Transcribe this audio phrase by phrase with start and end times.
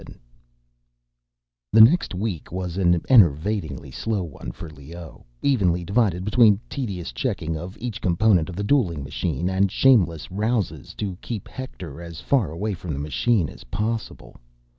[0.01, 0.19] VII
[1.73, 7.55] The next week was an enervatingly slow one for Leoh, evenly divided between tedious checking
[7.55, 12.49] of each component of the dueling machine, and shameless ruses to keep Hector as far
[12.49, 14.37] away from the machine as possible.